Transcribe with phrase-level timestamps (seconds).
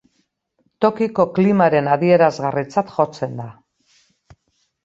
[0.85, 3.47] Tokiko klimaren adierazgarritzat jotzen da.